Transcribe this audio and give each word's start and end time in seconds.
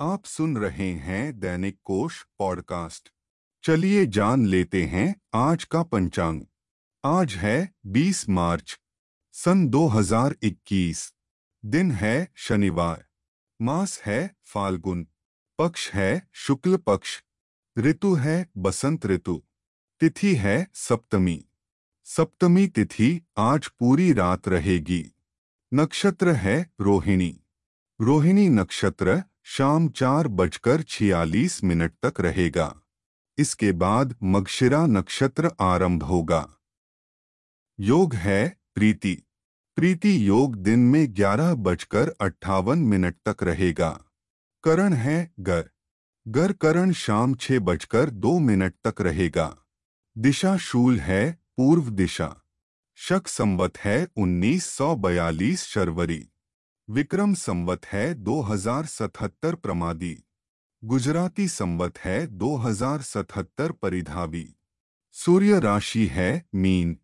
आप 0.00 0.24
सुन 0.24 0.56
रहे 0.56 0.90
हैं 0.92 1.40
दैनिक 1.40 1.78
कोश 1.84 2.26
पॉडकास्ट। 2.38 3.08
चलिए 3.62 4.06
जान 4.06 4.46
लेते 4.46 4.84
हैं 4.84 5.20
आज 5.34 5.64
का 5.64 5.82
पंचांग। 5.82 6.42
आज 7.04 7.34
है 7.34 7.74
20 7.86 8.28
मार्च, 8.28 8.80
सन 9.32 9.68
2021 9.68 11.14
दिन 11.64 11.92
है 11.92 12.32
शनिवार, 12.34 13.06
मास 13.62 14.00
है 14.00 14.36
फाल्गुन, 14.44 15.06
पक्ष 15.58 15.90
है 15.90 16.28
शुक्ल 16.32 16.76
पक्ष, 16.76 17.22
ऋतु 17.78 18.14
है 18.14 18.50
बसंत 18.56 19.06
ऋतु, 19.06 19.42
तिथि 20.00 20.34
है 20.34 20.70
सप्तमी। 20.74 21.44
सप्तमी 22.04 22.66
तिथि 22.66 23.22
आज 23.38 23.68
पूरी 23.68 24.12
रात 24.12 24.48
रहेगी। 24.48 25.04
नक्षत्र 25.74 26.32
है 26.32 26.72
रोहिणी 26.80 27.40
रोहिणी 28.00 28.48
नक्षत्र 28.48 29.22
शाम 29.48 29.88
चार 29.88 30.28
बजकर 30.28 30.82
छियालीस 30.82 31.64
मिनट 31.64 31.92
तक 32.04 32.20
रहेगा। 32.20 32.80
इसके 33.38 33.72
बाद 33.72 34.16
मगशिरा 34.22 34.86
नक्षत्र 34.86 35.50
आरंभ 35.60 36.02
होगा। 36.02 36.56
योग 37.80 38.14
है 38.14 38.58
प्रीति। 38.74 39.22
प्रीति 39.76 40.28
योग 40.28 40.56
दिन 40.56 40.78
में 40.78 41.14
ग्यारह 41.14 41.54
बजकर 41.54 42.14
अट्ठावन 42.20 42.78
मिनट 42.78 43.16
तक 43.28 43.42
रहेगा। 43.42 44.04
करण 44.62 44.92
है 44.92 45.34
गर। 45.40 45.70
गर 46.28 46.52
करण 46.52 46.92
शाम 46.92 47.34
छह 47.34 47.58
बजकर 47.58 48.10
दो 48.10 48.38
मिनट 48.38 48.74
तक 48.86 49.00
रहेगा। 49.00 49.56
दिशा 50.18 50.56
शूल 50.56 51.00
है 51.00 51.38
पूर्व 51.56 51.90
दिशा। 51.90 52.36
शक 52.94 53.26
संवत 53.26 53.78
है 53.78 54.08
1942 54.16 55.62
शर्वरी। 55.62 56.28
विक्रम 56.90 57.34
संवत 57.34 57.86
है 57.86 58.14
2077 58.14 59.54
प्रमादी। 59.54 60.24
गुजराती 60.84 61.48
संवत 61.48 61.98
है 61.98 62.26
2077 62.26 63.72
परिधावी। 63.72 64.54
सूर्य 65.12 65.60
राशि 65.60 66.06
है 66.06 66.46
मीन। 66.54 66.98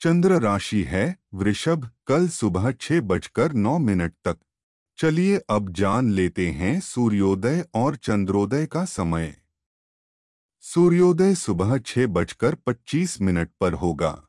चंद्र 0.00 0.40
राशि 0.40 0.82
है 0.82 1.18
वृषभ। 1.34 1.90
कल 2.06 2.28
सुबह 2.28 2.72
छह 2.72 3.00
बजकर 3.00 3.52
नौ 3.52 3.78
मिनट 3.78 4.14
तक। 4.24 4.38
चलिए 4.98 5.38
अब 5.38 5.72
जान 5.72 6.10
लेते 6.10 6.50
हैं 6.50 6.80
सूर्योदय 6.80 7.64
और 7.74 7.96
चंद्रोदय 7.96 8.66
का 8.66 8.84
समय। 8.84 9.36
सूर्योदय 10.60 11.34
सुबह 11.34 11.78
छह 11.78 12.06
बजकर 12.06 12.54
पच्चीस 12.54 13.20
मिनट 13.20 13.50
पर 13.60 13.72
होगा। 13.72 14.24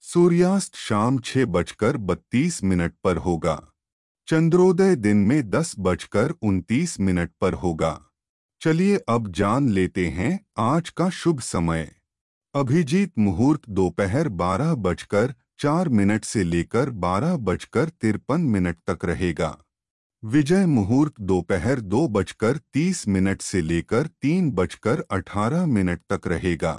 सूर्यास्त 0.00 0.74
शाम 0.74 1.18
छह 1.18 1.44
बजकर 1.44 1.96
बत्तीस 1.96 2.64
मिनट 2.64 2.94
पर 3.04 3.16
होगा। 3.16 3.69
चंद्रोदय 4.30 4.96
दिन 4.96 5.16
में 5.16 5.50
दस 5.50 5.74
बजकर 5.78 6.30
उनतीस 6.42 7.00
मिनट 7.00 7.30
पर 7.40 7.52
होगा। 7.52 8.10
चलिए 8.60 8.96
अब 9.08 9.32
जान 9.32 9.68
लेते 9.68 10.06
हैं 10.08 10.40
आज 10.58 10.90
का 10.90 11.08
शुभ 11.10 11.40
समय। 11.40 11.90
अभिजीत 12.54 13.12
मुहूर्त 13.18 13.62
दोपहर 13.68 14.28
बारह 14.28 14.74
बजकर 14.74 15.34
चार 15.58 15.88
मिनट 15.88 16.24
से 16.24 16.44
लेकर 16.44 16.90
बारह 16.90 17.36
बजकर 17.36 17.88
तिरपन 17.88 18.40
मिनट 18.40 18.76
तक 18.90 19.04
रहेगा। 19.04 19.58
विजय 20.24 20.66
मुहूर्त 20.66 21.20
दोपहर 21.20 21.80
दो 21.80 22.08
बजकर 22.08 22.56
तीस 22.56 23.08
मिनट 23.08 23.42
से 23.42 23.60
लेकर 23.60 24.06
तीन 24.06 24.50
बजकर 24.50 25.04
अठारह 25.10 25.66
मिनट 25.66 26.00
तक 26.12 26.26
रहेगा। 26.26 26.72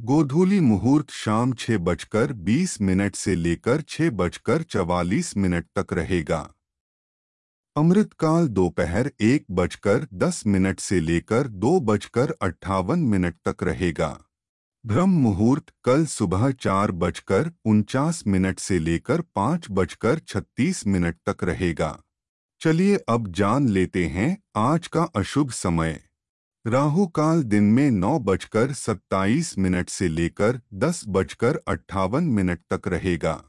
गोधूली 0.00 0.60
मुहूर्त 0.60 1.10
शाम 1.10 1.52
छह 1.52 1.78
बजकर 1.78 2.32
बीस 2.32 2.80
मिनट 2.80 3.14
से 3.14 3.34
लेकर 3.34 3.80
छह 3.80 4.10
बजकर 4.10 4.62
चवालीस 4.62 5.36
मिनट 5.36 5.66
तक 5.78 5.92
रहेगा। 5.92 6.54
अमृतकाल 7.76 8.46
दोपहर 8.48 9.10
एक 9.20 9.44
बजकर 9.50 10.06
दस 10.14 10.42
मिनट 10.46 10.80
से 10.80 11.00
लेकर 11.00 11.48
दो 11.48 11.80
बजकर 11.80 12.34
अट्ठावन 12.42 12.98
मिनट 12.98 13.34
तक 13.48 13.62
रहेगा। 13.62 14.08
ब्रह्म 14.84 15.10
मुहूर्त 15.10 15.72
कल 15.84 16.04
सुबह 16.06 16.50
चार 16.50 16.90
बजकर 16.90 17.50
उनचास 17.64 18.22
मिनट 18.26 18.58
से 18.58 18.78
लेकर 18.78 19.20
पाँच 19.34 19.66
बजकर 19.70 20.18
छत्तीस 20.18 20.86
मिनट 20.86 21.16
तक 21.28 21.44
रहेगा। 21.44 21.98
चलिए 22.60 22.96
अब 23.08 23.28
जान 23.32 23.68
लेते 23.68 24.06
हैं 24.06 24.36
आज 24.56 24.86
का 24.86 25.02
अशुभ 25.02 25.50
समय। 25.50 26.00
राहु 26.66 27.06
काल 27.06 27.42
दिन 27.42 27.64
में 27.64 27.90
नौ 27.90 28.18
बजकर 28.18 28.72
सत्ताईस 28.72 29.58
मिनट 29.58 29.88
से 29.88 30.08
लेकर 30.08 30.60
दस 30.74 31.04
बजकर 31.08 31.60
अट्ठावन 31.68 32.24
मिनट 32.24 32.60
तक 32.72 32.88
रहेगा। 32.88 33.42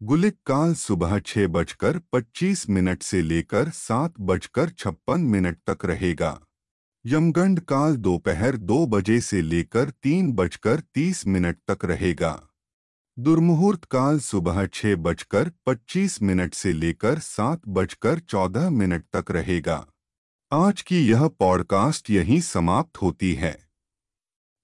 गुलिक 0.00 0.34
काल 0.46 0.74
सुबह 0.74 1.18
छह 1.18 1.46
बजकर 1.46 1.98
पच्चीस 2.12 2.68
मिनट 2.70 3.02
से 3.02 3.20
लेकर 3.22 3.68
सात 3.70 4.14
बजकर 4.20 4.70
छप्पन 4.70 5.20
मिनट 5.20 5.56
तक 5.66 5.84
रहेगा। 5.84 6.28
यमगंड 7.04 7.60
काल 7.60 7.96
दोपहर 7.96 8.56
दो 8.56 8.76
बजे 8.86 9.20
से 9.20 9.40
लेकर 9.42 9.90
तीन 10.02 10.32
बजकर 10.32 10.80
तीस 10.94 11.26
मिनट 11.26 11.58
तक 11.70 11.84
रहेगा। 11.84 12.32
दुर्मुहूर्त 13.16 13.84
काल 13.84 14.20
सुबह 14.20 14.64
छह 14.66 14.94
बजकर 14.96 15.50
पच्चीस 15.66 16.20
मिनट 16.22 16.54
से 16.54 16.72
लेकर 16.72 17.18
सात 17.18 17.62
बजकर 17.68 18.18
चौदह 18.18 18.68
मिनट 18.72 19.04
तक 19.16 19.30
रहेगा। 19.30 19.78
आज 20.52 20.82
की 20.82 21.00
यह 21.08 21.26
पॉडकास्ट 21.38 22.10
यहीं 22.10 22.40
समाप्त 22.40 23.02
होती 23.02 23.32
है। 23.34 23.56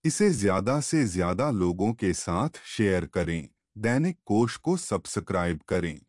इसे 0.05 0.31
ज़्यादा 0.35 0.81
से 0.83 1.05
ज़्यादा 1.07 1.51
लोगों 1.57 1.93
के 1.95 2.13
साथ 2.13 2.63
शेयर 2.67 3.07
करें। 3.07 3.49
दैनिक 3.77 4.19
कोश 4.27 4.57
को 4.57 4.77
सब्सक्राइब 4.77 5.61
करें। 5.69 6.01